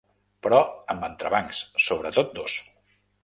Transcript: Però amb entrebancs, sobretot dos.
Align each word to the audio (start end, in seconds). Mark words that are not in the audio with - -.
Però 0.45 0.61
amb 0.93 1.05
entrebancs, 1.09 1.59
sobretot 1.89 2.35
dos. 2.39 2.57